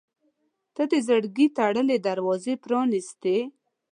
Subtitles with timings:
[0.75, 3.37] •ته د زړګي تړلې دروازه پرانستې.